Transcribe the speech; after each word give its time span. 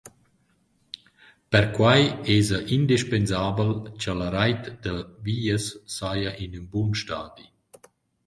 Perquai 1.53 2.01
esa 2.37 2.59
indispensabel 2.77 3.69
cha 4.01 4.13
la 4.19 4.29
rait 4.39 4.63
da 4.83 4.95
vias 5.25 5.65
saja 5.97 6.31
in 6.43 6.49
ün 6.59 6.65
bun 6.71 6.89
stadi. 7.01 7.45